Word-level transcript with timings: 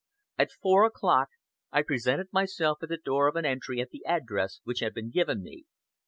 At 0.39 0.49
four 0.51 0.83
o'clock 0.83 1.29
I 1.71 1.83
presented 1.83 2.33
myself 2.33 2.81
at 2.81 2.89
the 2.89 2.97
door 2.97 3.27
of 3.27 3.35
an 3.35 3.45
entry 3.45 3.79
at 3.81 3.91
the 3.91 4.03
address 4.07 4.59
which 4.63 4.79
had 4.79 4.95
been 4.95 5.11
given 5.11 5.43
me. 5.43 5.65